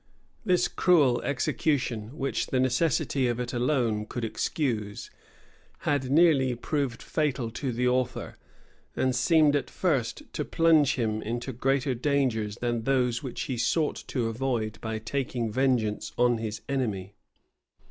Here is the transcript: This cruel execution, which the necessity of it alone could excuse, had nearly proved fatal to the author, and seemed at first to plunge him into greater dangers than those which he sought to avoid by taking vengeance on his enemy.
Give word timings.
This 0.43 0.67
cruel 0.67 1.21
execution, 1.21 2.17
which 2.17 2.47
the 2.47 2.59
necessity 2.59 3.27
of 3.27 3.39
it 3.39 3.53
alone 3.53 4.07
could 4.07 4.25
excuse, 4.25 5.11
had 5.81 6.09
nearly 6.09 6.55
proved 6.55 7.03
fatal 7.03 7.51
to 7.51 7.71
the 7.71 7.87
author, 7.87 8.35
and 8.95 9.15
seemed 9.15 9.55
at 9.55 9.69
first 9.69 10.23
to 10.33 10.43
plunge 10.43 10.95
him 10.95 11.21
into 11.21 11.53
greater 11.53 11.93
dangers 11.93 12.55
than 12.55 12.81
those 12.85 13.21
which 13.21 13.41
he 13.43 13.57
sought 13.59 14.03
to 14.07 14.25
avoid 14.25 14.79
by 14.81 14.97
taking 14.97 15.51
vengeance 15.51 16.13
on 16.17 16.39
his 16.39 16.63
enemy. 16.67 17.13